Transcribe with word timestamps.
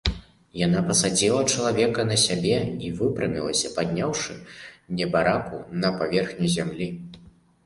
Яна 0.59 0.79
пасадзіла 0.87 1.41
чалавека 1.55 2.05
на 2.11 2.17
сябе 2.23 2.57
і 2.87 2.89
выпрамілася, 3.01 3.71
падняўшы 3.77 4.33
небараку 5.03 5.61
на 5.85 5.95
паверхню 6.01 6.47
зямлі. 6.57 6.89